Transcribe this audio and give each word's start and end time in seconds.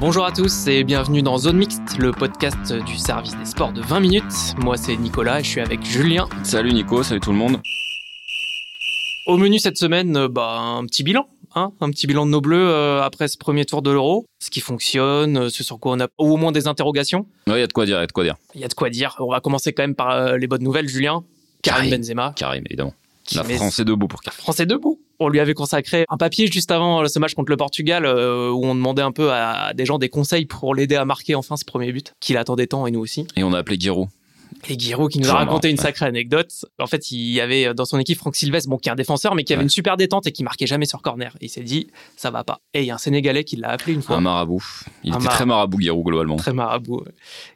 Bonjour 0.00 0.24
à 0.24 0.30
tous 0.30 0.68
et 0.68 0.84
bienvenue 0.84 1.22
dans 1.22 1.38
Zone 1.38 1.56
Mixte, 1.56 1.98
le 1.98 2.12
podcast 2.12 2.72
du 2.72 2.96
service 2.96 3.36
des 3.36 3.44
sports 3.44 3.72
de 3.72 3.80
20 3.82 3.98
minutes. 3.98 4.54
Moi 4.58 4.76
c'est 4.76 4.96
Nicolas 4.96 5.40
et 5.40 5.42
je 5.42 5.48
suis 5.48 5.60
avec 5.60 5.84
Julien. 5.84 6.28
Salut 6.44 6.72
Nico, 6.72 7.02
salut 7.02 7.20
tout 7.20 7.32
le 7.32 7.36
monde. 7.36 7.60
Au 9.26 9.36
menu 9.36 9.58
cette 9.58 9.76
semaine, 9.76 10.16
euh, 10.16 10.28
bah, 10.28 10.56
un 10.56 10.84
petit 10.86 11.02
bilan. 11.02 11.26
Hein, 11.56 11.72
un 11.80 11.90
petit 11.90 12.06
bilan 12.06 12.26
de 12.26 12.30
nos 12.30 12.40
bleus 12.40 12.68
euh, 12.68 13.02
après 13.02 13.26
ce 13.26 13.36
premier 13.38 13.64
tour 13.64 13.82
de 13.82 13.90
l'Euro, 13.90 14.26
ce 14.38 14.50
qui 14.50 14.60
fonctionne, 14.60 15.36
euh, 15.36 15.48
ce 15.48 15.64
sur 15.64 15.80
quoi 15.80 15.92
on 15.92 16.00
a 16.00 16.06
au 16.18 16.36
moins 16.36 16.52
des 16.52 16.68
interrogations. 16.68 17.26
Il 17.48 17.54
y 17.54 17.62
a 17.62 17.66
de 17.66 17.72
quoi 17.72 17.84
dire, 17.84 17.96
il 17.96 18.00
y 18.00 18.04
a 18.04 18.06
de 18.06 18.12
quoi 18.12 18.22
dire. 18.22 18.36
Il 18.54 18.60
y 18.60 18.64
a 18.64 18.68
de 18.68 18.74
quoi 18.74 18.90
dire. 18.90 19.16
On 19.18 19.30
va 19.30 19.40
commencer 19.40 19.72
quand 19.72 19.82
même 19.82 19.96
par 19.96 20.10
euh, 20.10 20.36
les 20.36 20.46
bonnes 20.46 20.62
nouvelles, 20.62 20.88
Julien. 20.88 21.24
Karim, 21.62 21.88
Karim. 21.88 22.02
Benzema. 22.02 22.32
Karim, 22.36 22.62
évidemment. 22.66 22.94
La 23.34 23.44
France 23.44 23.78
est 23.78 23.84
debout 23.84 24.08
pour 24.08 24.20
Karim. 24.22 24.38
Français 24.38 24.66
debout. 24.66 25.00
On 25.18 25.28
lui 25.28 25.40
avait 25.40 25.54
consacré 25.54 26.04
un 26.08 26.16
papier 26.16 26.46
juste 26.46 26.70
avant 26.70 27.06
ce 27.08 27.18
match 27.18 27.34
contre 27.34 27.50
le 27.50 27.56
Portugal 27.56 28.04
euh, 28.06 28.50
où 28.50 28.64
on 28.64 28.74
demandait 28.74 29.02
un 29.02 29.12
peu 29.12 29.32
à 29.32 29.72
des 29.74 29.84
gens 29.84 29.98
des 29.98 30.08
conseils 30.08 30.46
pour 30.46 30.74
l'aider 30.74 30.94
à 30.96 31.04
marquer 31.04 31.34
enfin 31.34 31.56
ce 31.56 31.64
premier 31.64 31.92
but 31.92 32.14
qu'il 32.20 32.36
attendait 32.36 32.66
tant 32.68 32.86
et 32.86 32.90
nous 32.90 33.00
aussi. 33.00 33.26
Et 33.36 33.42
on 33.42 33.52
a 33.52 33.58
appelé 33.58 33.76
Giroud. 33.78 34.08
Et 34.68 34.78
Giroud 34.78 35.10
qui 35.12 35.18
nous 35.20 35.28
a 35.28 35.34
raconté 35.34 35.68
marrant, 35.68 35.72
une 35.72 35.76
ouais. 35.78 35.82
sacrée 35.82 36.06
anecdote. 36.06 36.50
En 36.78 36.86
fait, 36.86 37.12
il 37.12 37.30
y 37.32 37.40
avait 37.40 37.74
dans 37.74 37.84
son 37.84 37.98
équipe 37.98 38.18
Franck 38.18 38.34
Sylvestre, 38.34 38.68
bon, 38.70 38.76
qui 38.78 38.88
est 38.88 38.92
un 38.92 38.96
défenseur, 38.96 39.34
mais 39.34 39.44
qui 39.44 39.52
avait 39.52 39.60
Ouais. 39.60 39.64
une 39.64 39.68
super 39.70 39.96
détente 39.96 40.26
et 40.26 40.32
qui 40.32 40.42
marquait 40.42 40.66
jamais 40.66 40.86
sur 40.86 41.02
corner. 41.02 41.36
Et 41.40 41.46
il 41.46 41.48
s'est 41.48 41.62
dit, 41.62 41.88
ça 42.16 42.30
va 42.30 42.44
pas. 42.44 42.60
Et 42.74 42.80
il 42.80 42.86
y 42.86 42.90
a 42.90 42.94
un 42.94 42.98
Sénégalais 42.98 43.44
qui 43.44 43.56
l'a 43.56 43.68
appelé 43.70 43.92
une 43.92 44.02
fois. 44.02 44.16
Un 44.16 44.20
marabout. 44.20 44.64
Il 45.04 45.12
Un 45.12 45.16
était 45.16 45.24
marabout. 45.24 45.28
très 45.36 45.46
marabout, 45.46 45.80
Giroud, 45.80 46.04
globalement. 46.04 46.36
Très 46.36 46.52
marabout. 46.54 47.00
ouais. 47.04 47.12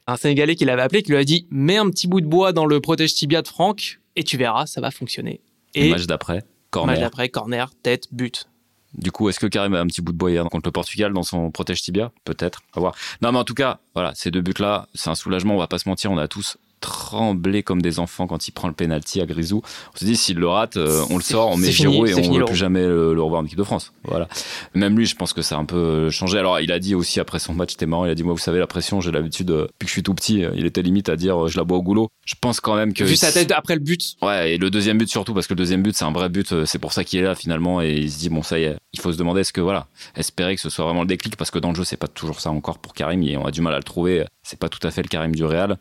Un 0.07 0.17
Sénégalais 0.17 0.55
qui 0.55 0.65
l'avait 0.65 0.83
appelé, 0.83 1.03
qui 1.03 1.11
lui 1.11 1.19
a 1.19 1.25
dit, 1.25 1.47
mets 1.51 1.79
un 1.79 1.89
petit 1.91 2.07
bout 2.09 2.21
de 2.21 2.27
bois 2.27 2.53
dans 2.53 2.67
le 2.67 2.81
protège 2.81 3.15
tibia 3.15 3.41
de 3.43 3.49
Franck 3.49 3.99
et 4.15 4.23
tu 4.23 4.37
verras, 4.37 4.67
ça 4.67 4.81
va 4.81 4.91
fonctionner. 4.91 5.41
Et 5.75 5.91
match 5.91 6.07
d'après, 6.07 6.37
match 6.37 6.45
corner. 6.71 7.01
d'après, 7.01 7.29
corner, 7.29 7.71
tête, 7.83 8.09
but. 8.13 8.49
Du 8.95 9.11
coup, 9.11 9.29
est-ce 9.31 9.41
que 9.41 9.47
Karim 9.47 9.75
a 9.75 9.81
un 9.81 9.87
petit 9.87 10.03
bout 10.03 10.13
de 10.13 10.19
bois 10.19 10.31
hier 10.31 10.45
contre 10.45 10.69
le 10.69 10.73
Portugal 10.73 11.13
dans 11.15 11.23
son 11.23 11.51
protège 11.51 11.81
tibia? 11.81 12.13
Peut-être, 12.25 12.61
à 12.75 12.81
voir. 12.81 12.95
Non, 13.23 13.33
mais 13.33 13.39
en 13.39 13.45
tout 13.45 13.55
cas, 13.55 13.81
voilà, 13.95 14.13
ces 14.15 14.31
deux 14.31 14.43
buts-là, 14.43 14.89
c'est 14.95 15.09
un 15.09 15.15
soulagement, 15.15 15.55
on 15.55 15.59
va 15.59 15.67
pas 15.67 15.79
se 15.79 15.89
mentir, 15.89 16.13
on 16.13 16.19
a 16.19 16.29
tous 16.29 16.59
tremblé 16.83 17.63
comme 17.63 17.81
des 17.81 17.99
enfants 17.99 18.27
quand 18.27 18.47
il 18.47 18.53
prend 18.53 18.69
le 18.69 18.75
penalty 18.75 19.23
à 19.23 19.27
Grisou. 19.27 19.63
On 19.95 19.99
se 19.99 20.05
dit, 20.05 20.17
s'il 20.17 20.37
le 20.37 20.49
rate, 20.49 20.77
euh, 20.77 21.03
on 21.09 21.17
le 21.17 21.23
sort, 21.23 21.49
on 21.49 21.57
met 21.57 21.73
Giroud 21.73 22.09
et 22.09 22.15
on 22.15 22.31
ne 22.31 22.39
veut 22.39 22.45
plus 22.45 22.57
jamais 22.57 22.87
le, 22.87 23.15
le 23.15 23.23
revoir 23.23 23.41
en 23.41 23.47
équipe 23.47 23.59
de 23.59 23.65
France. 23.65 23.93
Voilà. 24.05 24.29
Même 24.75 24.99
lui, 24.99 25.07
je 25.07 25.17
pense 25.17 25.33
que 25.33 25.41
ça 25.41 25.57
a 25.57 25.59
un 25.59 25.65
peu 25.65 26.11
changé. 26.11 26.39
Alors, 26.39 26.61
il 26.61 26.71
a 26.73 26.79
dit 26.79 26.95
aussi 26.95 27.21
après 27.21 27.39
son 27.39 27.55
match, 27.55 27.71
c'était 27.71 27.87
marrant, 27.87 28.05
il 28.05 28.11
a 28.11 28.15
dit, 28.15 28.23
moi, 28.25 28.35
vous 28.35 28.39
savez, 28.39 28.59
la 28.59 28.67
pression, 28.67 29.01
j'ai 29.01 29.13
l'habitude, 29.13 29.51
euh, 29.51 29.67
depuis 29.67 29.85
que 29.85 29.89
je 29.89 29.93
suis 29.93 30.03
tout 30.03 30.15
petit, 30.15 30.45
euh, 30.45 30.51
il 30.55 30.67
était 30.67 30.83
limite 30.83 31.09
à 31.09 31.17
dire, 31.17 31.45
euh, 31.45 31.49
je 31.49 31.57
la 31.57 31.65
bois 31.65 31.79
au 31.79 31.83
goulot. 31.83 32.09
Je 32.27 32.35
pense 32.41 32.61
quand 32.61 32.75
même 32.75 32.93
que... 32.93 33.05
Vu 33.05 33.17
sa 33.17 33.33
tête 33.33 33.53
après 33.53 33.75
le 33.75 33.81
but, 33.81 34.17
Ouais, 34.21 34.55
et 34.55 34.59
le 34.59 34.71
deuxième 34.71 34.99
but 34.99 35.09
surtout, 35.09 35.35
parce 35.35 35.47
que 35.47 35.55
le 35.55 35.59
deuxième 35.59 35.83
but, 35.83 35.97
c'est 35.97 36.05
un 36.05 36.13
vrai 36.13 36.29
but, 36.29 36.65
c'est 36.65 36.79
pour 36.79 36.93
ça 36.93 37.05
qu'il 37.05 37.21
est 37.21 37.23
là 37.23 37.35
finalement, 37.35 37.81
et 37.81 37.95
il 37.95 38.11
se 38.11 38.19
dit, 38.19 38.29
bon, 38.29 38.43
ça 38.43 38.59
y 38.59 38.65
est, 38.65 38.77
il 38.93 39.01
faut 39.01 39.13
se 39.13 39.19
demander, 39.19 39.43
est-ce 39.43 39.53
que, 39.53 39.61
voilà, 39.61 39.87
espérer 40.17 40.55
que 40.57 40.61
ce 40.61 40.71
soit 40.71 40.85
vraiment 40.85 41.03
le 41.03 41.07
déclic, 41.07 41.37
parce 41.37 41.51
que 41.51 41.59
dans 41.59 41.71
le 41.71 41.77
jeu, 41.77 41.85
c'est 41.85 41.97
pas 41.97 42.09
toujours 42.09 42.41
ça 42.41 42.51
encore 42.51 42.79
pour 42.79 42.93
Karim, 42.95 43.23
et 43.23 43.37
on 43.37 43.47
a 43.47 43.51
du 43.51 43.61
mal 43.61 43.75
à 43.75 43.79
le 43.79 43.85
trouver, 43.85 44.25
c'est 44.43 44.59
pas 44.59 44.69
tout 44.69 44.85
à 44.87 44.91
fait 44.91 45.03
le 45.03 45.09
Karim 45.09 45.35
du 45.35 45.45
Real. 45.45 45.79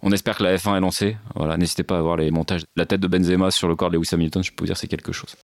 On 0.00 0.12
espère 0.12 0.36
que 0.36 0.44
la 0.44 0.56
F1 0.56 0.76
est 0.76 0.80
lancée. 0.80 1.16
Voilà, 1.34 1.56
n'hésitez 1.56 1.82
pas 1.82 1.98
à 1.98 2.02
voir 2.02 2.16
les 2.16 2.30
montages. 2.30 2.62
La 2.76 2.86
tête 2.86 3.00
de 3.00 3.08
Benzema 3.08 3.50
sur 3.50 3.66
le 3.66 3.74
corps 3.74 3.90
de 3.90 3.96
Lewis 3.96 4.10
Hamilton, 4.12 4.44
je 4.44 4.52
peux 4.52 4.62
vous 4.62 4.66
dire, 4.66 4.76
c'est 4.76 4.86
quelque 4.86 5.12
chose. 5.12 5.34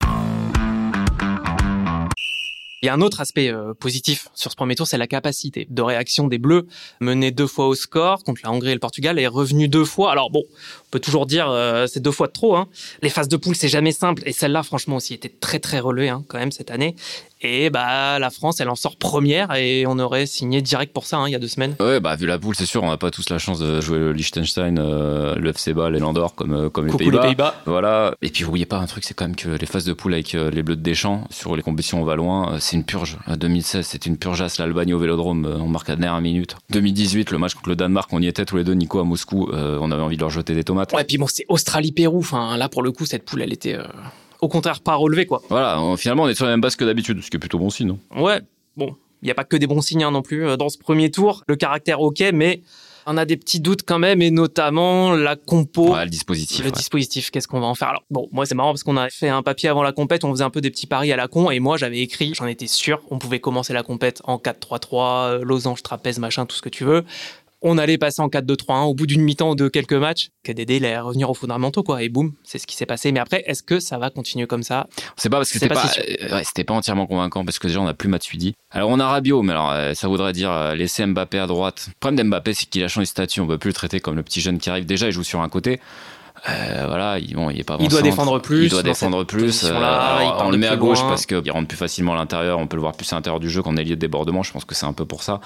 Il 2.81 2.85
y 2.85 2.89
a 2.89 2.93
un 2.93 3.01
autre 3.01 3.19
aspect 3.19 3.51
euh, 3.51 3.73
positif 3.73 4.27
sur 4.35 4.51
ce 4.51 4.55
premier 4.55 4.75
tour, 4.75 4.85
c'est 4.85 4.99
la 4.99 5.07
capacité 5.07 5.65
de 5.71 5.81
réaction 5.81 6.27
des 6.27 6.37
Bleus, 6.37 6.67
mené 7.01 7.31
deux 7.31 7.47
fois 7.47 7.67
au 7.67 7.73
score 7.73 8.23
contre 8.23 8.41
la 8.43 8.51
Hongrie 8.51 8.69
et 8.69 8.73
le 8.73 8.79
Portugal, 8.79 9.17
et 9.17 9.25
revenu 9.25 9.67
deux 9.67 9.85
fois. 9.85 10.11
Alors 10.11 10.29
bon, 10.29 10.43
on 10.47 10.89
peut 10.91 10.99
toujours 10.99 11.25
dire 11.25 11.49
euh, 11.49 11.87
c'est 11.87 11.99
deux 11.99 12.11
fois 12.11 12.27
de 12.27 12.33
trop. 12.33 12.55
Hein. 12.55 12.67
Les 13.01 13.09
phases 13.09 13.27
de 13.27 13.37
poule, 13.37 13.55
c'est 13.55 13.69
jamais 13.69 13.91
simple, 13.91 14.21
et 14.25 14.33
celle-là, 14.33 14.61
franchement, 14.61 14.97
aussi 14.97 15.15
était 15.15 15.29
très 15.29 15.59
très 15.59 15.79
relevée 15.79 16.09
hein, 16.09 16.23
quand 16.27 16.37
même 16.37 16.51
cette 16.51 16.69
année. 16.69 16.95
Et 17.45 17.69
bah 17.69 18.19
la 18.19 18.29
France, 18.29 18.59
elle 18.59 18.69
en 18.69 18.75
sort 18.75 18.97
première, 18.97 19.53
et 19.55 19.85
on 19.87 19.99
aurait 19.99 20.25
signé 20.25 20.61
direct 20.61 20.93
pour 20.93 21.05
ça 21.05 21.17
hein, 21.17 21.27
il 21.27 21.31
y 21.31 21.35
a 21.35 21.39
deux 21.39 21.47
semaines. 21.47 21.75
Ouais, 21.79 21.99
bah, 21.99 22.15
vu 22.15 22.25
la 22.25 22.39
poule, 22.39 22.55
c'est 22.55 22.65
sûr, 22.65 22.83
on 22.83 22.89
n'a 22.89 22.97
pas 22.97 23.11
tous 23.11 23.29
la 23.29 23.37
chance 23.37 23.59
de 23.59 23.81
jouer 23.81 23.99
le 23.99 24.13
Liechtenstein, 24.13 24.77
euh, 24.79 25.35
le 25.35 25.49
FC 25.49 25.73
Bâle 25.73 25.95
et 25.95 25.99
l'Andorre 25.99 26.35
comme, 26.35 26.53
euh, 26.53 26.69
comme 26.69 26.89
Coucou 26.89 27.09
les 27.09 27.19
Pays-Bas. 27.19 27.55
Voilà. 27.65 28.15
Et 28.21 28.29
puis, 28.29 28.43
vous 28.43 28.49
voyez 28.49 28.65
pas 28.65 28.77
un 28.77 28.85
truc, 28.85 29.03
c'est 29.03 29.13
quand 29.13 29.25
même 29.25 29.35
que 29.35 29.49
les 29.49 29.65
phases 29.65 29.85
de 29.85 29.93
poule 29.93 30.13
avec 30.13 30.33
euh, 30.35 30.49
les 30.49 30.63
Bleus 30.63 30.75
de 30.75 30.81
Deschamps 30.81 31.25
sur 31.29 31.55
les 31.55 31.61
compétitions 31.61 32.01
on 32.01 32.03
va 32.05 32.15
loin, 32.15 32.53
euh, 32.53 32.57
c'est 32.59 32.75
une 32.75 32.83
purge. 32.83 33.17
Euh, 33.27 33.35
2016, 33.35 33.85
c'était 33.85 34.09
une 34.09 34.17
purgeasse. 34.17 34.57
L'Albanie 34.57 34.93
au 34.93 34.99
Vélodrome, 34.99 35.45
on 35.45 35.67
marque 35.67 35.89
à 35.89 35.93
la 35.93 36.01
dernière 36.01 36.21
minute. 36.21 36.55
2018, 36.71 37.31
le 37.31 37.37
match 37.37 37.53
contre 37.53 37.69
le 37.69 37.75
Danemark, 37.75 38.11
on 38.11 38.21
y 38.21 38.27
était 38.27 38.45
tous 38.45 38.57
les 38.57 38.63
deux, 38.63 38.73
Nico 38.73 38.99
à 38.99 39.03
Moscou, 39.03 39.49
euh, 39.51 39.77
on 39.81 39.91
avait 39.91 40.01
envie 40.01 40.15
de 40.15 40.21
leur 40.21 40.29
jeter 40.29 40.55
des 40.55 40.63
tomates. 40.63 40.93
Ouais, 40.93 41.03
puis 41.03 41.17
bon, 41.17 41.27
c'est 41.27 41.45
Australie-Pérou. 41.49 42.19
Enfin, 42.19 42.57
là, 42.57 42.69
pour 42.69 42.81
le 42.81 42.91
coup, 42.91 43.05
cette 43.05 43.25
poule, 43.25 43.41
elle 43.41 43.53
était 43.53 43.77
au 44.45 44.47
contraire 44.47 44.79
pas 44.81 44.95
relevée, 44.95 45.25
quoi. 45.25 45.41
Voilà, 45.49 45.81
finalement, 45.97 46.23
on 46.23 46.27
est 46.27 46.35
sur 46.35 46.45
la 46.45 46.51
même 46.51 46.61
base 46.61 46.75
que 46.75 46.85
d'habitude, 46.85 47.21
ce 47.21 47.29
qui 47.29 47.37
est 47.37 47.39
plutôt 47.39 47.59
bon 47.59 47.69
signe, 47.69 47.87
non 47.87 47.99
Ouais, 48.15 48.41
bon, 48.77 48.95
il 49.21 49.25
n'y 49.25 49.31
a 49.31 49.35
pas 49.35 49.43
que 49.43 49.57
des 49.57 49.67
bons 49.67 49.81
signes 49.81 50.03
hein, 50.03 50.11
non 50.11 50.21
plus 50.21 50.47
euh, 50.47 50.57
dans 50.57 50.69
ce 50.69 50.77
premier 50.77 51.11
tour. 51.11 51.43
Le 51.47 51.55
caractère, 51.55 52.01
ok, 52.01 52.23
mais 52.33 52.61
on 53.07 53.17
a 53.17 53.25
des 53.25 53.37
petits 53.37 53.59
doutes 53.59 53.83
quand 53.83 53.99
même, 53.99 54.21
et 54.21 54.31
notamment 54.31 55.13
la 55.13 55.35
compo. 55.35 55.93
Ouais, 55.93 56.05
le 56.05 56.09
dispositif. 56.09 56.59
le 56.59 56.65
ouais. 56.65 56.71
dispositif, 56.71 57.31
qu'est-ce 57.31 57.47
qu'on 57.47 57.59
va 57.59 57.67
en 57.67 57.75
faire? 57.75 57.89
Alors, 57.89 58.03
bon, 58.09 58.27
moi 58.31 58.45
c'est 58.45 58.55
marrant 58.55 58.71
parce 58.71 58.83
qu'on 58.83 58.97
a 58.97 59.09
fait 59.09 59.29
un 59.29 59.43
papier 59.43 59.69
avant 59.69 59.83
la 59.83 59.91
compète, 59.91 60.23
on 60.23 60.31
faisait 60.31 60.43
un 60.43 60.49
peu 60.49 60.61
des 60.61 60.71
petits 60.71 60.87
paris 60.87 61.11
à 61.11 61.15
la 61.15 61.27
con, 61.27 61.51
et 61.51 61.59
moi 61.59 61.77
j'avais 61.77 61.99
écrit, 61.99 62.33
j'en 62.35 62.47
étais 62.47 62.67
sûr, 62.67 63.01
on 63.09 63.19
pouvait 63.19 63.39
commencer 63.39 63.73
la 63.73 63.83
compète 63.83 64.21
en 64.25 64.37
4-3-3, 64.37 65.27
euh, 65.27 65.43
losange, 65.43 65.83
trapèze, 65.83 66.19
machin, 66.19 66.45
tout 66.45 66.55
ce 66.55 66.61
que 66.61 66.69
tu 66.69 66.83
veux. 66.83 67.03
On 67.67 67.79
allait 67.79 67.97
passer 67.97 68.21
en 68.21 68.27
4-2-3-1 68.27 68.83
au 68.83 68.93
bout 68.93 69.07
d'une 69.07 69.23
mi-temps 69.23 69.49
ou 69.49 69.55
de 69.55 69.67
quelques 69.69 69.93
matchs, 69.93 70.29
il 70.47 70.61
allait 70.61 70.99
revenir 70.99 71.31
aux 71.31 71.33
fondamentaux, 71.33 71.81
quoi, 71.81 72.03
et 72.03 72.09
boum, 72.09 72.33
c'est 72.43 72.59
ce 72.59 72.67
qui 72.67 72.75
s'est 72.75 72.85
passé. 72.85 73.11
Mais 73.11 73.19
après, 73.19 73.41
est-ce 73.47 73.63
que 73.63 73.79
ça 73.79 73.97
va 73.97 74.11
continuer 74.11 74.45
comme 74.45 74.61
ça? 74.61 74.85
C'est 75.17 75.29
pas 75.29 75.37
parce 75.37 75.49
que 75.49 75.57
C'est 75.57 75.65
c'était 75.65 75.73
pas 75.73 75.81
pas, 75.81 75.87
si 75.87 75.99
euh, 75.99 76.35
ouais, 76.35 76.43
c'était 76.43 76.63
pas 76.63 76.75
entièrement 76.75 77.07
convaincant 77.07 77.43
parce 77.43 77.57
que 77.57 77.65
déjà 77.65 77.81
on 77.81 77.87
a 77.87 77.95
plus 77.95 78.07
Matuidi. 78.07 78.53
Alors 78.69 78.91
on 78.91 78.99
a 78.99 79.07
Rabiot, 79.07 79.41
mais 79.41 79.53
alors 79.53 79.71
euh, 79.71 79.95
ça 79.95 80.07
voudrait 80.07 80.31
dire 80.31 80.51
euh, 80.51 80.75
laisser 80.75 81.03
Mbappé 81.07 81.39
à 81.39 81.47
droite. 81.47 81.85
Le 81.87 81.93
problème 81.99 82.27
d'Mbappé, 82.27 82.53
c'est 82.53 82.69
qu'il 82.69 82.83
a 82.83 82.87
changé 82.87 83.05
de 83.05 83.09
statut. 83.09 83.39
On 83.39 83.47
peut 83.47 83.57
plus 83.57 83.69
le 83.69 83.73
traiter 83.73 83.99
comme 83.99 84.15
le 84.15 84.21
petit 84.21 84.41
jeune 84.41 84.59
qui 84.59 84.69
arrive. 84.69 84.85
Déjà, 84.85 85.07
il 85.07 85.11
joue 85.11 85.23
sur 85.23 85.41
un 85.41 85.49
côté. 85.49 85.79
Euh, 86.47 86.83
voilà, 86.87 87.17
il, 87.17 87.33
bon, 87.35 87.49
il 87.49 87.59
est 87.59 87.63
pas 87.63 87.77
Il 87.79 87.87
doit 87.87 88.01
défendre 88.03 88.39
plus 88.39 88.65
Il 88.65 88.69
doit 88.69 88.83
défendre 88.83 89.23
plus. 89.23 89.63
euh, 89.63 89.75
alors, 89.75 90.43
on 90.45 90.51
le 90.51 90.57
met 90.57 90.67
à 90.67 90.75
gauche 90.75 90.99
loin. 90.99 91.09
parce 91.09 91.25
qu'il 91.25 91.49
rentre 91.51 91.67
plus 91.67 91.77
facilement 91.77 92.13
à 92.13 92.15
l'intérieur. 92.15 92.59
On 92.59 92.67
peut 92.67 92.75
le 92.77 92.81
voir 92.81 92.93
plus 92.93 93.11
à 93.11 93.15
l'intérieur 93.15 93.39
du 93.39 93.49
jeu 93.49 93.61
qu'en 93.63 93.75
ailier 93.77 93.95
de 93.95 93.99
débordement. 94.01 94.43
Je 94.43 94.51
pense 94.51 94.63
que 94.65 94.75
c'est 94.75 94.85
un 94.85 94.93
peu 94.93 95.05
pour 95.05 95.23
ça. 95.23 95.39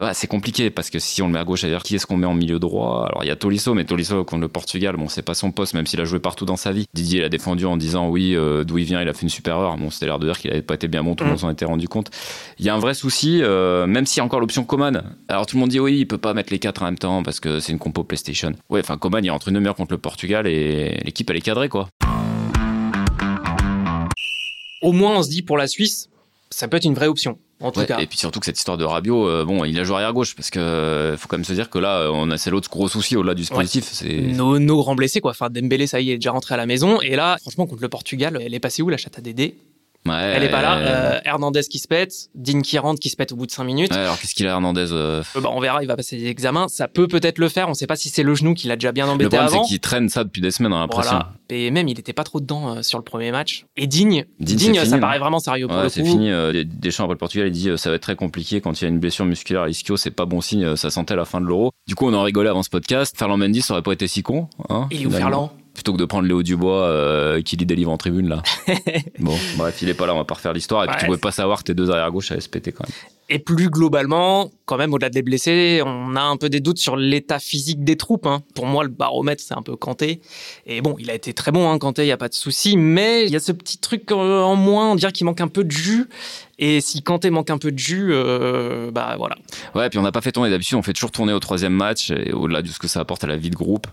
Voilà, 0.00 0.12
c'est 0.14 0.26
compliqué 0.26 0.70
parce 0.70 0.90
que 0.90 0.98
si 0.98 1.22
on 1.22 1.26
le 1.28 1.32
met 1.34 1.38
à 1.38 1.44
gauche, 1.44 1.60
c'est-à-dire 1.60 1.82
qui 1.82 1.94
est-ce 1.94 2.06
qu'on 2.06 2.16
met 2.16 2.26
en 2.26 2.34
milieu 2.34 2.58
droit? 2.58 3.06
Alors 3.08 3.22
il 3.24 3.28
y 3.28 3.30
a 3.30 3.36
Tolisso, 3.36 3.74
mais 3.74 3.84
Tolisso 3.84 4.24
contre 4.24 4.40
le 4.40 4.48
Portugal, 4.48 4.96
bon, 4.96 5.08
c'est 5.08 5.22
pas 5.22 5.34
son 5.34 5.52
poste, 5.52 5.74
même 5.74 5.86
s'il 5.86 6.00
a 6.00 6.04
joué 6.04 6.18
partout 6.18 6.44
dans 6.46 6.56
sa 6.56 6.72
vie. 6.72 6.86
Didier 6.94 7.20
l'a 7.20 7.28
défendu 7.28 7.64
en 7.66 7.76
disant 7.76 8.08
oui, 8.08 8.34
euh, 8.34 8.64
d'où 8.64 8.78
il 8.78 8.84
vient, 8.84 9.00
il 9.00 9.08
a 9.08 9.12
fait 9.12 9.22
une 9.22 9.28
super 9.28 9.54
erreur. 9.56 9.76
Bon, 9.76 9.90
c'était 9.90 10.06
l'air 10.06 10.18
de 10.18 10.26
dire 10.26 10.38
qu'il 10.38 10.50
avait 10.50 10.62
pas 10.62 10.74
été 10.74 10.88
bien 10.88 11.04
bon, 11.04 11.14
tout 11.14 11.22
le 11.24 11.28
Mm. 11.28 11.32
monde 11.32 11.40
s'en 11.40 11.50
était 11.50 11.64
rendu 11.64 11.86
compte. 11.86 12.10
Il 12.58 12.64
y 12.64 12.68
a 12.70 12.74
un 12.74 12.78
vrai 12.80 12.94
souci, 12.94 13.40
même 13.42 14.04
s'il 14.06 14.18
y 14.18 14.20
a 14.20 14.24
encore 14.24 14.40
l'option 14.40 14.64
Coman. 14.64 15.02
Alors 15.28 15.46
tout 15.46 15.54
le 15.56 15.60
monde 15.60 15.70
dit 15.70 15.78
oui, 15.78 15.98
il 15.98 16.06
peut 16.06 16.18
pas 16.18 16.34
mettre 16.34 16.52
les 16.52 16.58
quatre 16.58 16.82
en 16.82 16.86
même 16.86 16.98
temps 16.98 17.22
parce 17.22 17.38
que 17.38 17.60
c'est 17.60 17.70
une 17.72 17.78
compo 17.78 18.02
PlayStation. 18.02 18.52
Ouais, 18.68 18.80
enfin 18.80 18.96
Coman, 18.98 19.24
il 19.24 19.30
rentre 19.30 19.48
une 19.48 19.54
demi-heure 19.54 19.76
contre 19.76 19.92
le 19.92 19.98
Portugal 19.98 20.39
et 20.46 20.98
l'équipe 21.04 21.28
elle 21.30 21.36
est 21.36 21.40
cadrée 21.40 21.68
quoi. 21.68 21.88
Au 24.82 24.92
moins, 24.92 25.18
on 25.18 25.22
se 25.22 25.28
dit 25.28 25.42
pour 25.42 25.58
la 25.58 25.66
Suisse, 25.66 26.08
ça 26.48 26.66
peut 26.66 26.78
être 26.78 26.86
une 26.86 26.94
vraie 26.94 27.06
option, 27.06 27.38
en 27.60 27.70
tout 27.70 27.80
Ouais, 27.80 27.86
cas. 27.86 27.98
et 27.98 28.06
puis 28.06 28.16
surtout 28.16 28.40
que 28.40 28.46
cette 28.46 28.56
histoire 28.56 28.78
de 28.78 28.84
Rabiot, 28.84 29.28
euh, 29.28 29.44
bon, 29.44 29.64
il 29.66 29.78
a 29.78 29.84
joué 29.84 29.96
arrière 29.96 30.14
gauche 30.14 30.34
parce 30.34 30.48
que 30.48 30.58
euh, 30.58 31.16
faut 31.18 31.28
quand 31.28 31.36
même 31.36 31.44
se 31.44 31.52
dire 31.52 31.68
que 31.68 31.78
là, 31.78 32.08
on 32.12 32.30
a 32.30 32.38
c'est 32.38 32.50
l'autre 32.50 32.70
gros 32.70 32.88
souci 32.88 33.14
au-delà 33.14 33.34
du. 33.34 33.44
C'est 33.44 34.16
Nos, 34.22 34.58
nos 34.58 34.78
grands 34.78 34.94
blessés, 34.94 35.20
quoi. 35.20 35.32
Enfin, 35.32 35.50
Dembélé, 35.50 35.86
ça 35.86 36.00
y 36.00 36.04
est, 36.08 36.12
il 36.12 36.14
est 36.14 36.18
déjà 36.18 36.30
rentré 36.30 36.54
à 36.54 36.56
la 36.56 36.64
maison. 36.66 36.98
Et 37.02 37.14
là, 37.14 37.36
franchement, 37.42 37.66
contre 37.66 37.82
le 37.82 37.90
Portugal, 37.90 38.38
elle 38.42 38.54
est 38.54 38.60
passée 38.60 38.80
où, 38.82 38.88
la 38.88 38.96
chatte 38.96 39.18
à 39.18 39.20
Dédé? 39.20 39.54
Ouais, 40.06 40.32
Elle 40.34 40.44
est 40.44 40.48
pas 40.50 40.62
là. 40.62 40.78
euh, 40.78 41.20
Hernandez 41.26 41.60
qui 41.70 41.78
se 41.78 41.86
pète, 41.86 42.14
Dean 42.34 42.62
qui 42.62 42.78
rentre, 42.78 42.98
qui 43.00 43.10
se 43.10 43.16
pète 43.16 43.32
au 43.32 43.36
bout 43.36 43.46
de 43.46 43.50
5 43.50 43.64
minutes. 43.64 43.92
ouais, 43.92 43.98
alors 43.98 44.18
qu'est-ce 44.18 44.34
qu'il 44.34 44.46
a 44.46 44.50
Hernandez 44.52 44.92
euh, 44.92 45.22
Euh, 45.36 45.40
bah, 45.42 45.50
on 45.52 45.60
verra, 45.60 45.82
il 45.82 45.86
va 45.86 45.94
passer 45.96 46.16
les 46.16 46.26
examens. 46.28 46.68
Ça 46.68 46.88
peut 46.88 47.06
peut-être 47.06 47.38
le 47.38 47.48
faire. 47.50 47.68
On 47.68 47.74
sait 47.74 47.86
pas 47.86 47.96
si 47.96 48.08
c'est 48.08 48.22
le 48.22 48.34
genou 48.34 48.54
qui 48.54 48.66
l'a 48.66 48.76
déjà 48.76 48.92
bien 48.92 49.04
Le 49.06 49.12
embêté 49.12 49.28
problème, 49.36 49.46
avant. 49.48 49.62
c'est 49.64 49.68
qu'il 49.68 49.80
traîne 49.80 50.08
ça 50.08 50.24
depuis 50.24 50.40
des 50.40 50.50
semaines, 50.50 50.72
on 50.72 50.76
a 50.76 50.80
l'impression. 50.80 51.10
Voilà. 51.12 51.32
Et 51.50 51.70
même, 51.70 51.86
il 51.88 51.98
était 52.00 52.12
pas 52.14 52.24
trop 52.24 52.40
dedans 52.40 52.76
euh, 52.76 52.82
sur 52.82 52.96
le 52.98 53.04
premier 53.04 53.30
match. 53.30 53.66
Et 53.76 53.86
Digne, 53.86 54.24
Digne, 54.38 54.74
ça 54.76 54.84
fini, 54.84 55.00
paraît 55.00 55.18
vraiment 55.18 55.38
sérieux 55.38 55.66
pour 55.68 55.76
Ouais, 55.76 55.82
le 55.84 55.88
c'est 55.90 56.02
fini. 56.04 56.30
euh, 56.30 56.64
Deschamps 56.66 57.04
après 57.04 57.14
le 57.14 57.18
Portugal, 57.18 57.48
il 57.48 57.52
dit 57.52 57.68
ça 57.76 57.90
va 57.90 57.96
être 57.96 58.02
très 58.02 58.16
compliqué 58.16 58.60
quand 58.62 58.80
il 58.80 58.84
y 58.84 58.86
a 58.86 58.88
une 58.90 59.00
blessure 59.00 59.26
musculaire 59.26 59.62
à 59.62 59.66
l'ischio, 59.68 59.96
c'est 59.98 60.10
pas 60.10 60.24
bon 60.24 60.40
signe, 60.40 60.76
ça 60.76 60.88
sentait 60.90 61.16
la 61.16 61.24
fin 61.26 61.40
de 61.42 61.46
l'euro. 61.46 61.72
Du 61.86 61.94
coup, 61.94 62.06
on 62.08 62.14
en 62.14 62.22
rigolait 62.22 62.48
avant 62.48 62.62
ce 62.62 62.70
podcast. 62.70 63.14
Ferland 63.18 63.36
Mendy, 63.38 63.60
ça 63.60 63.74
aurait 63.74 63.82
pas 63.82 63.92
été 63.92 64.08
si 64.08 64.22
con. 64.22 64.48
Hein, 64.70 64.86
Il 64.90 65.02
est 65.02 65.06
où. 65.06 65.10
Ferland? 65.10 65.50
Plutôt 65.80 65.94
que 65.94 65.98
de 65.98 66.04
prendre 66.04 66.28
Léo 66.28 66.42
Dubois 66.42 66.84
euh, 66.84 67.40
qui 67.40 67.56
lit 67.56 67.64
des 67.64 67.74
livres 67.74 67.90
en 67.90 67.96
tribune 67.96 68.28
là. 68.28 68.42
bon, 69.18 69.34
bref, 69.56 69.80
il 69.80 69.88
est 69.88 69.94
pas 69.94 70.06
là, 70.06 70.12
on 70.14 70.18
va 70.18 70.24
pas 70.24 70.34
refaire 70.34 70.52
l'histoire. 70.52 70.84
Et 70.84 70.86
puis 70.88 70.94
Ouais. 70.96 71.00
tu 71.00 71.06
pouvais 71.06 71.18
pas 71.18 71.30
savoir 71.32 71.60
que 71.60 71.64
tes 71.64 71.74
deux 71.74 71.90
arrière 71.90 72.10
gauche 72.10 72.30
allaient 72.30 72.40
se 72.42 72.48
péter 72.50 72.70
quand 72.72 72.84
même. 72.86 72.94
Et 73.32 73.38
plus 73.38 73.70
globalement, 73.70 74.50
quand 74.66 74.76
même, 74.76 74.92
au-delà 74.92 75.08
des 75.08 75.22
blessés, 75.22 75.80
on 75.86 76.16
a 76.16 76.20
un 76.20 76.36
peu 76.36 76.48
des 76.50 76.58
doutes 76.58 76.78
sur 76.78 76.96
l'état 76.96 77.38
physique 77.38 77.84
des 77.84 77.96
troupes. 77.96 78.26
hein. 78.26 78.42
Pour 78.56 78.66
moi, 78.66 78.82
le 78.82 78.90
baromètre, 78.90 79.40
c'est 79.46 79.54
un 79.54 79.62
peu 79.62 79.76
Kanté. 79.76 80.20
Et 80.66 80.80
bon, 80.80 80.96
il 80.98 81.10
a 81.12 81.14
été 81.14 81.32
très 81.32 81.52
bon, 81.52 81.70
hein, 81.70 81.78
Kanté, 81.78 82.02
il 82.02 82.06
n'y 82.06 82.12
a 82.12 82.16
pas 82.16 82.28
de 82.28 82.34
souci. 82.34 82.76
Mais 82.76 83.24
il 83.26 83.30
y 83.32 83.36
a 83.36 83.40
ce 83.40 83.52
petit 83.52 83.78
truc 83.78 84.10
euh, 84.10 84.40
en 84.42 84.56
moins, 84.56 84.90
on 84.90 84.94
dirait 84.96 85.12
qu'il 85.12 85.26
manque 85.26 85.40
un 85.40 85.46
peu 85.48 85.62
de 85.62 85.70
jus. 85.70 86.08
Et 86.62 86.80
si 86.82 87.02
Kanté 87.02 87.30
manque 87.30 87.48
un 87.50 87.56
peu 87.58 87.72
de 87.72 87.78
jus, 87.78 88.10
euh, 88.12 88.90
bah 88.90 89.14
voilà. 89.18 89.34
Ouais, 89.74 89.88
puis 89.88 89.98
on 89.98 90.02
n'a 90.02 90.12
pas 90.12 90.20
fait 90.20 90.30
tourner. 90.30 90.50
D'habitude, 90.50 90.76
on 90.76 90.82
fait 90.82 90.92
toujours 90.92 91.10
tourner 91.10 91.32
au 91.32 91.40
troisième 91.40 91.72
match. 91.72 92.10
Et 92.10 92.32
au-delà 92.32 92.60
de 92.60 92.68
ce 92.68 92.78
que 92.78 92.86
ça 92.86 93.00
apporte 93.00 93.24
à 93.24 93.26
la 93.26 93.36
vie 93.38 93.48
de 93.50 93.56
groupe, 93.56 93.86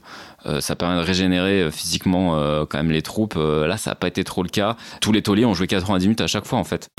euh, 0.45 0.59
ça 0.59 0.75
permet 0.75 0.95
de 0.97 1.05
régénérer 1.05 1.61
euh, 1.61 1.71
physiquement 1.71 2.35
euh, 2.37 2.65
quand 2.69 2.77
même 2.77 2.91
les 2.91 3.01
troupes. 3.01 3.35
Là, 3.35 3.77
ça 3.77 3.91
n'a 3.91 3.95
pas 3.95 4.07
été 4.07 4.23
trop 4.25 4.43
le 4.43 4.49
cas. 4.49 4.75
Tous 5.01 5.13
les 5.13 5.21
tauliers 5.21 5.45
ont 5.45 5.53
joué 5.53 5.65
90 5.67 6.05
minutes 6.07 6.21
à 6.21 6.27
chaque 6.27 6.45
fois 6.45 6.59
en 6.59 6.63
fait. 6.65 6.89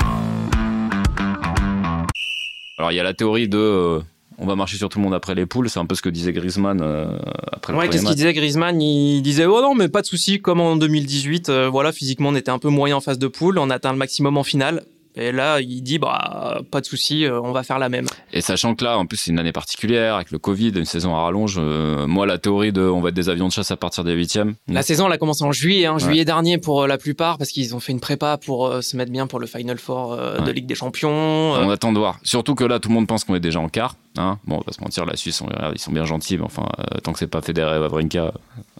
Alors 2.79 2.93
il 2.93 2.95
y 2.95 3.01
a 3.01 3.03
la 3.03 3.15
théorie 3.15 3.49
de 3.49 4.01
on 4.41 4.47
va 4.47 4.55
marcher 4.55 4.77
sur 4.77 4.89
tout 4.89 4.99
le 4.99 5.05
monde 5.05 5.15
après 5.15 5.35
les 5.35 5.47
poules. 5.47 5.69
C'est 5.69 5.81
un 5.81 5.87
peu 5.87 5.97
ce 5.97 6.03
que 6.03 6.09
disait 6.09 6.33
Griezmann 6.33 6.81
euh, 6.81 7.19
après 7.53 7.73
le 7.73 7.79
Ouais, 7.79 7.87
premier 7.87 7.89
qu'est-ce 7.99 8.07
qu'il 8.07 8.15
disait 8.15 8.33
Griezmann? 8.33 8.81
Il 8.81 9.21
disait 9.21 9.47
oh 9.47 9.61
non, 9.61 9.75
mais 9.75 9.89
pas 9.89 10.01
de 10.01 10.07
souci, 10.07 10.41
comme 10.41 10.61
en 10.61 10.77
2018. 10.77 11.49
euh, 11.49 11.69
voilà, 11.69 11.91
physiquement, 11.91 12.29
on 12.29 12.37
était 12.37 12.51
un 12.51 12.61
peu 12.61 12.69
moyen 12.69 12.97
en 12.97 13.01
phase 13.01 13.19
de 13.19 13.27
poule, 13.27 13.59
on 13.59 13.69
atteint 13.71 13.91
le 13.93 13.99
maximum 13.99 14.37
en 14.37 14.45
finale. 14.45 14.85
Et 15.19 15.33
là, 15.33 15.61
il 15.61 15.83
dit 15.83 15.99
bah 15.99 16.61
pas 16.71 16.81
de 16.81 16.87
souci, 16.87 17.25
euh, 17.25 17.41
on 17.43 17.53
va 17.53 17.63
faire 17.63 17.79
la 17.79 17.89
même. 17.89 18.07
Et 18.33 18.41
sachant 18.41 18.75
que 18.75 18.85
là, 18.85 18.97
en 18.99 19.07
plus, 19.07 19.17
c'est 19.17 19.31
une 19.31 19.39
année 19.39 19.53
particulière 19.53 20.15
avec 20.15 20.31
le 20.31 20.39
Covid, 20.39 20.69
une 20.71 20.85
saison 20.85 21.15
à 21.17 21.23
rallonge. 21.23 21.57
euh, 21.59 22.07
moi, 22.07 22.25
la 22.27 22.39
théorie 22.39 22.73
de 22.73 22.83
on 22.83 23.01
va 23.01 23.09
être 23.09 23.15
des 23.15 23.29
avions 23.29 23.49
de 23.49 23.53
chasse 23.53 23.71
à 23.71 23.77
partir 23.77 24.05
des 24.05 24.13
huitièmes. 24.15 24.55
La 24.69 24.83
saison, 24.83 25.07
elle 25.07 25.13
a 25.13 25.19
commencé 25.19 25.45
en 25.45 25.53
juillet, 25.53 25.87
hein, 25.87 25.95
Ouais. 25.95 26.01
juillet 26.01 26.25
dernier 26.25 26.59
pour 26.59 26.83
euh, 26.83 26.87
la 26.87 26.99
plupart, 26.99 27.37
parce 27.39 27.51
qu'ils 27.51 27.75
ont 27.75 27.81
fait 27.81 27.93
une 27.93 28.01
prépa 28.01 28.37
pour 28.39 28.67
euh, 28.69 28.81
se 28.81 28.97
mettre 28.97 29.11
bien 29.11 29.27
pour 29.27 29.41
le 29.41 29.47
Final 29.47 29.79
Four 29.79 30.13
euh, 30.13 30.39
de 30.39 30.45
Ouais. 30.47 30.53
Ligue 30.53 30.67
des 30.67 30.75
Champions. 30.77 31.11
euh. 31.57 31.65
On 31.65 31.71
attend 31.71 31.93
de 31.93 31.99
voir. 31.99 32.19
Surtout 32.23 32.55
que 32.55 32.65
là, 32.65 32.79
tout 32.79 32.89
le 32.89 32.95
monde 32.95 33.07
pense 33.09 33.25
qu'on 33.25 33.35
est 33.35 33.41
déjà 33.41 33.59
en 33.61 33.69
quart. 33.69 33.97
Hein 34.17 34.39
bon, 34.47 34.55
on 34.57 34.59
va 34.59 34.65
pas 34.65 34.73
se 34.73 34.81
mentir, 34.81 35.05
la 35.05 35.17
Suisse, 35.17 35.41
on, 35.43 35.49
ils 35.73 35.79
sont 35.81 35.93
bien 35.93 36.05
gentils, 36.05 36.39
mais 36.39 36.45
enfin, 36.45 36.67
euh, 36.79 36.99
tant 37.03 37.13
que 37.13 37.19
c'est 37.19 37.27
pas 37.27 37.41
Federer 37.41 37.79
Wawrinka, 37.79 38.33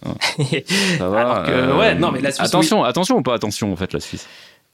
ça 0.97 1.09
va. 1.09 1.19
Alors 1.19 1.43
que, 1.45 1.77
ouais, 1.77 1.95
non, 1.95 2.11
mais 2.11 2.21
la 2.21 2.31
Suisse, 2.31 2.47
Attention, 2.47 2.83
attention 2.83 3.17
ou 3.17 3.21
pas 3.23 3.33
attention, 3.35 3.71
en 3.71 3.75
fait, 3.75 3.93
la 3.93 3.99
Suisse. 3.99 4.27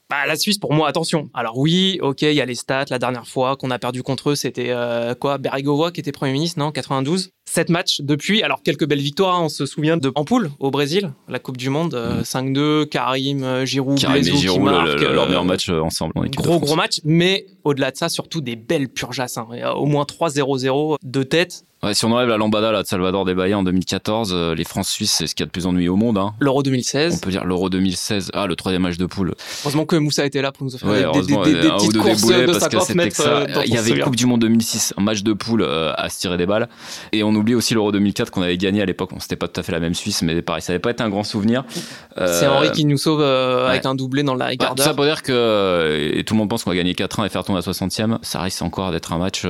Bah, 0.09 0.27
la 0.27 0.35
Suisse, 0.35 0.59
pour 0.59 0.71
moi, 0.71 0.87
attention. 0.87 1.29
Alors 1.33 1.57
oui, 1.57 1.97
ok, 2.01 2.21
il 2.21 2.33
y 2.33 2.41
a 2.41 2.45
les 2.45 2.53
stats. 2.55 2.85
La 2.91 2.99
dernière 2.99 3.27
fois 3.27 3.57
qu'on 3.57 3.71
a 3.71 3.79
perdu 3.79 4.03
contre 4.03 4.31
eux, 4.31 4.35
c'était 4.35 4.69
euh, 4.69 5.15
quoi 5.15 5.39
Berrigovoa 5.39 5.91
qui 5.91 5.99
était 5.99 6.11
Premier 6.11 6.33
ministre, 6.33 6.59
non 6.59 6.71
92 6.71 7.31
Sept 7.47 7.69
matchs 7.69 8.01
depuis. 8.01 8.41
Alors 8.43 8.63
quelques 8.63 8.87
belles 8.87 8.99
victoires. 8.99 9.35
hein. 9.35 9.43
On 9.43 9.49
se 9.49 9.65
souvient 9.67 9.97
de 9.97 10.11
Ampoule 10.15 10.49
au 10.59 10.71
Brésil, 10.71 11.11
la 11.29 11.37
Coupe 11.39 11.57
du 11.57 11.69
Monde, 11.69 11.93
euh, 11.93 12.23
5-2, 12.23 12.85
Karim, 12.87 13.43
euh, 13.43 13.65
Giroud, 13.65 13.99
Karim 13.99 14.17
et 14.17 14.21
Blaisou 14.21 14.35
qui 14.37 14.41
Giroud, 14.41 14.67
le- 14.67 14.95
le- 14.95 15.13
leur 15.13 15.23
euh, 15.23 15.27
meilleur 15.27 15.45
match 15.45 15.69
euh, 15.69 15.79
ensemble 15.79 16.13
en 16.15 16.23
Gros 16.25 16.59
gros 16.59 16.75
match, 16.75 17.01
mais 17.03 17.45
au-delà 17.63 17.91
de 17.91 17.97
ça, 17.97 18.09
surtout 18.09 18.41
des 18.41 18.55
belles 18.55 18.89
purgeasses. 18.89 19.37
hein. 19.37 19.45
Au 19.75 19.85
moins 19.85 20.05
3-0-0 20.05 20.97
de 21.03 21.23
tête. 21.23 21.63
Ouais, 21.83 21.93
si 21.93 22.03
on 22.05 22.11
enlève 22.13 22.29
la 22.29 22.37
lambada 22.37 22.71
là, 22.71 22.81
de 22.81 22.87
Salvador 22.87 23.25
Bahia 23.25 23.59
en 23.59 23.63
2014, 23.63 24.31
euh, 24.33 24.55
les 24.55 24.63
France-Suisses, 24.63 25.11
c'est 25.11 25.27
ce 25.27 25.35
qu'il 25.35 25.43
y 25.43 25.45
a 25.45 25.45
de 25.45 25.51
plus 25.51 25.67
ennuyeux 25.67 25.91
au 25.91 25.95
monde. 25.97 26.17
Hein. 26.17 26.33
L'Euro 26.39 26.59
On 26.59 26.63
2016. 26.63 27.21
peut 27.21 27.29
dire 27.29 27.45
l'Euro 27.45 27.69
2016, 27.69 28.31
ah, 28.33 28.47
le 28.47 28.55
troisième 28.55 28.81
match 28.81 28.97
de 28.97 29.05
poule. 29.05 29.35
Heureusement 29.63 29.85
que 29.85 29.95
Moussa 29.95 30.25
était 30.25 30.41
là 30.41 30.51
pour 30.51 30.65
nous 30.65 30.71
faire 30.75 30.89
Ouais, 30.89 31.03
des, 31.13 31.21
des, 31.21 31.35
des- 31.53 31.61
des 31.61 31.69
petites 31.69 31.97
courses 31.97 32.25
de 32.25 32.45
parce 32.47 32.57
que 32.69 32.79
50 32.79 32.81
c'était 32.87 32.93
que 32.93 32.95
mètres. 32.95 33.61
Il 33.67 33.73
y 33.73 33.75
on 33.77 33.79
avait. 33.79 33.99
Coupe 33.99 34.15
du 34.15 34.25
Monde 34.25 34.41
2006, 34.41 34.93
un 34.97 35.01
match 35.03 35.21
de 35.21 35.33
poule 35.33 35.61
euh, 35.61 35.93
à 35.95 36.09
se 36.09 36.19
tirer 36.21 36.37
des 36.37 36.47
balles. 36.47 36.69
Et 37.11 37.23
on 37.23 37.34
oublie 37.35 37.55
aussi 37.55 37.73
l'Euro 37.73 37.91
2004 37.91 38.31
qu'on 38.31 38.41
avait 38.41 38.57
gagné 38.57 38.81
à 38.81 38.85
l'époque. 38.85 39.11
Bon, 39.11 39.19
c'était 39.19 39.35
pas 39.35 39.47
tout 39.47 39.59
à 39.59 39.63
fait 39.63 39.71
la 39.71 39.79
même 39.79 39.93
Suisse, 39.93 40.21
mais 40.21 40.41
pareil, 40.41 40.61
ça 40.61 40.73
n'avait 40.73 40.79
pas 40.81 40.91
été 40.91 41.03
un 41.03 41.09
grand 41.09 41.23
souvenir. 41.23 41.63
C'est 42.15 42.21
Euh, 42.45 42.49
Henri 42.51 42.71
qui 42.71 42.85
nous 42.85 42.97
sauve 42.97 43.21
euh, 43.21 43.63
ouais. 43.65 43.69
avec 43.71 43.85
un 43.85 43.95
doublé 43.95 44.23
dans 44.23 44.35
la 44.35 44.47
bah, 44.49 44.55
quart 44.57 44.75
tout 44.75 44.83
ça 44.83 44.93
pour 44.93 45.05
dire 45.05 45.21
que 45.23 45.31
euh, 45.31 46.11
et 46.13 46.23
tout 46.23 46.33
le 46.33 46.39
monde 46.39 46.49
pense 46.49 46.63
qu'on 46.63 46.69
va 46.71 46.75
gagner 46.75 46.93
4-1 46.93 47.25
et 47.25 47.29
faire 47.29 47.43
tourner 47.43 47.59
à 47.59 47.61
60e. 47.61 48.17
Ça 48.21 48.41
risque 48.41 48.61
encore 48.61 48.91
d'être 48.91 49.11
un 49.13 49.17
match 49.17 49.45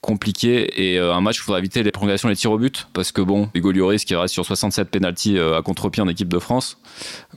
compliqué 0.00 0.92
et 0.94 0.98
un 0.98 1.20
match 1.20 1.38
où 1.38 1.42
il 1.42 1.44
faudra 1.44 1.58
éviter 1.58 1.82
les 1.82 1.90
prolongations 1.90 2.28
et 2.28 2.32
les 2.32 2.36
tirs 2.36 2.52
au 2.52 2.58
but 2.58 2.88
parce 2.92 3.12
que 3.12 3.20
bon, 3.20 3.48
Hugo 3.54 3.72
Lloris 3.72 4.04
qui 4.04 4.14
reste 4.14 4.34
sur 4.34 4.44
67 4.44 4.90
pénalties 4.90 5.36
euh, 5.38 5.56
à 5.58 5.62
contre-pied 5.62 6.02
en 6.02 6.08
équipe 6.08 6.28
de 6.28 6.38
France. 6.38 6.78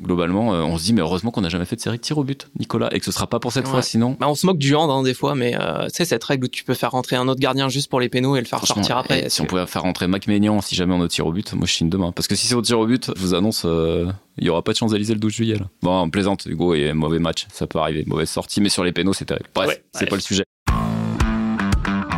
Globalement, 0.01 0.49
on 0.49 0.77
se 0.77 0.83
dit 0.83 0.93
mais 0.93 1.01
heureusement 1.01 1.31
qu'on 1.31 1.41
n'a 1.41 1.49
jamais 1.49 1.65
fait 1.65 1.75
de 1.75 1.81
série 1.81 1.97
de 1.97 2.01
tirs 2.01 2.17
au 2.17 2.23
but, 2.23 2.47
Nicolas, 2.59 2.89
et 2.93 2.99
que 2.99 3.05
ce 3.05 3.11
sera 3.11 3.27
pas 3.27 3.39
pour 3.39 3.51
cette 3.51 3.65
Ouais. 3.65 3.71
fois 3.71 3.81
sinon. 3.81 4.17
Bah, 4.19 4.27
on 4.27 4.35
se 4.35 4.45
moque 4.45 4.57
du 4.57 4.75
hand 4.75 4.89
hein, 4.89 5.03
des 5.03 5.13
fois, 5.13 5.35
mais 5.35 5.55
euh, 5.59 5.85
tu 5.85 5.91
sais, 5.97 6.05
cette 6.05 6.23
règle 6.23 6.45
où 6.45 6.47
tu 6.47 6.63
peux 6.63 6.73
faire 6.73 6.91
rentrer 6.91 7.15
un 7.15 7.27
autre 7.27 7.39
gardien 7.39 7.69
juste 7.69 7.89
pour 7.89 7.99
les 7.99 8.09
pénaux 8.09 8.35
et 8.35 8.39
le 8.39 8.45
faire 8.45 8.65
sortir 8.65 8.97
après. 8.97 9.29
si 9.29 9.41
on 9.41 9.45
que- 9.45 9.49
faire 9.65 9.81
rentrer 9.83 10.07
Mac 10.07 10.27
Maignan 10.27 10.61
si 10.61 10.75
jamais 10.75 10.93
on 10.93 10.99
au 10.99 11.07
tir 11.07 11.25
au 11.27 11.31
but, 11.31 11.53
moi 11.53 11.65
je 11.65 11.73
signe 11.73 11.89
demain. 11.89 12.11
Parce 12.11 12.27
que 12.27 12.35
si 12.35 12.47
c'est 12.47 12.55
au 12.55 12.61
tir 12.61 12.79
au 12.79 12.85
but, 12.85 13.11
je 13.15 13.21
vous 13.21 13.33
annonce, 13.33 13.63
euh, 13.65 14.05
il 14.37 14.45
y 14.45 14.49
aura 14.49 14.61
pas 14.63 14.71
de 14.73 14.77
Champs-Élysées 14.77 15.13
le 15.13 15.19
12 15.19 15.31
juillet. 15.33 15.55
Là. 15.55 15.65
Bon, 15.81 16.01
on 16.01 16.09
plaisante, 16.09 16.45
Hugo, 16.45 16.73
et 16.73 16.93
mauvais 16.93 17.19
match, 17.19 17.47
ça 17.51 17.67
peut 17.67 17.79
arriver, 17.79 18.03
mauvaise 18.07 18.29
sortie, 18.29 18.61
mais 18.61 18.69
sur 18.69 18.83
les 18.83 18.91
pénaux 18.91 19.13
c'est 19.13 19.25
terrible. 19.25 19.47
Bref, 19.55 19.67
Ouais, 19.69 19.83
c'est 19.93 20.05
pas 20.07 20.15
le 20.15 20.21
sujet. 20.21 20.43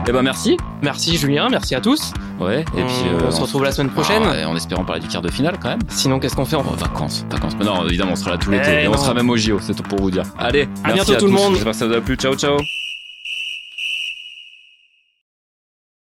Eh 0.05 0.11
ben 0.11 0.21
merci. 0.21 0.57
Merci 0.81 1.15
Julien, 1.15 1.47
merci 1.49 1.75
à 1.75 1.79
tous. 1.81 2.11
Ouais, 2.37 2.65
et 2.75 2.83
On- 2.83 2.85
puis 2.87 2.95
on 3.25 3.31
se 3.31 3.39
retrouve 3.41 3.63
la 3.63 3.71
semaine 3.71 3.89
prochaine. 3.89 4.21
Ah, 4.25 4.49
en 4.49 4.55
espérant 4.57 4.83
parler 4.83 5.01
du 5.01 5.07
quart 5.07 5.21
de 5.21 5.31
finale 5.31 5.57
quand 5.61 5.69
même. 5.69 5.79
Sinon, 5.87 6.19
qu'est-ce 6.19 6.35
qu'on 6.35 6.43
fait 6.43 6.57
on... 6.57 6.61
Oh, 6.69 6.75
vacances, 6.77 7.25
vacances. 7.31 7.53
Mais 7.57 7.63
non, 7.63 7.87
évidemment, 7.87 8.11
on 8.11 8.15
sera 8.17 8.31
là 8.31 8.37
tout 8.37 8.51
l'été. 8.51 8.79
Eh 8.81 8.83
et 8.83 8.87
on 8.89 8.97
sera 8.97 9.13
même 9.13 9.29
au 9.29 9.37
JO, 9.37 9.59
c'est 9.61 9.73
tout 9.73 9.83
pour 9.83 10.01
vous 10.01 10.11
dire. 10.11 10.23
Allez, 10.37 10.63
À 10.83 10.87
merci 10.93 11.11
bientôt 11.11 11.15
tout 11.15 11.25
le 11.27 11.31
monde. 11.31 11.53
J'espère 11.53 11.71
que 11.71 11.77
ça 11.77 11.87
vous 11.87 11.93
a 11.93 12.01
plu. 12.01 12.15
Ciao, 12.17 12.35
ciao. 12.35 12.57